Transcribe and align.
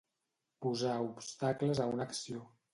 Posar 0.67 0.95
obstacles 1.05 1.85
a 1.85 1.89
una 1.95 2.11
acció. 2.11 2.45